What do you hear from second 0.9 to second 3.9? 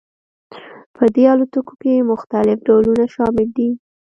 په دې الوتکو کې مختلف ډولونه شامل دي